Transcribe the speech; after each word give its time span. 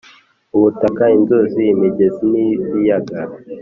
ubutaka 0.55 1.03
inzuzi 1.17 1.61
imigezi 1.73 2.21
n’ 2.31 2.33
ibiyaga 2.45 3.19